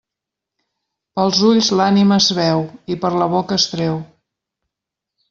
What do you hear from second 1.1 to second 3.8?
Pels ulls l'ànima es veu, i per la boca es